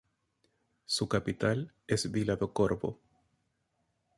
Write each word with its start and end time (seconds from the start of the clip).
Su 0.87 1.07
capital 1.07 1.75
es 1.85 2.09
Vila 2.11 2.35
do 2.35 2.51
Corvo. 2.53 2.99